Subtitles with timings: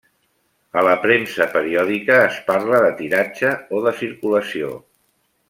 [0.79, 4.75] A la premsa periòdica es parla de tiratge o de circulació.